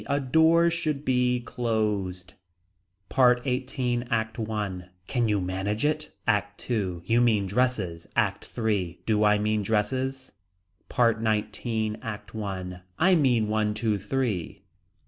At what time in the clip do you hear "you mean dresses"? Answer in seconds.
7.05-8.07